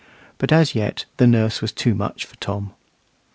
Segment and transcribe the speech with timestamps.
[0.39, 2.73] But as yet the nurse was too much for Tom.